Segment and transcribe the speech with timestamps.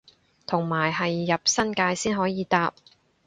[0.47, 2.73] 同埋係入新界先可以搭